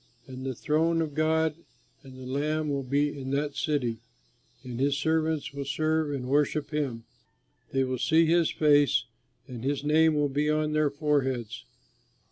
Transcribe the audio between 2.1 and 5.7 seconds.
the Lamb will be in that city; and his servants will